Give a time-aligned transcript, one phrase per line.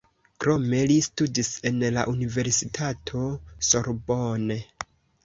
[0.43, 3.21] Krome li studis en la universitato
[3.73, 4.59] Sorbonne.